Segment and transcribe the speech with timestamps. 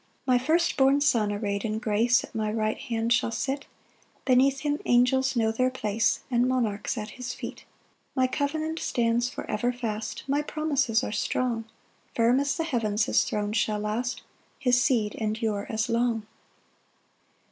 [0.21, 3.67] 6 "My first born Son array'd in grace "At my right hand shall sit;
[4.25, 7.59] "Beneath him angels know their place, "And monarchs at his feet.
[7.59, 7.67] 7
[8.15, 11.65] "My covenant stands for ever fast, "My promises are strong;
[12.15, 14.23] "Firm as the heavens his throne shall last,
[14.57, 16.25] "His seed endure as long."